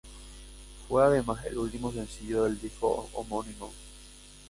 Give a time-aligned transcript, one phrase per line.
[0.87, 3.71] Fue además el último sencillo del disco homónimo.